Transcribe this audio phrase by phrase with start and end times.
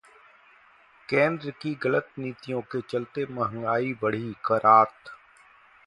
[1.09, 5.11] केंद्र की गलत नीतियों के चलते महंगाई बढ़ी: करात